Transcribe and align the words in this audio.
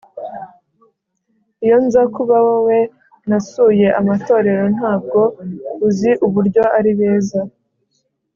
Iyo 1.65 1.77
nza 1.85 2.01
kuba 2.15 2.37
wowe 2.47 2.77
nasuye 3.29 3.87
amatorero 3.99 4.63
Ntabwo 4.75 5.19
uzi 5.87 6.11
uburyo 6.25 6.63
ari 6.77 6.91
beza 6.99 7.41